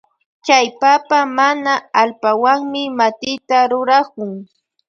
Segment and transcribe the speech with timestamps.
[0.45, 4.31] Chay papa mana allpawanmi matita rurakun.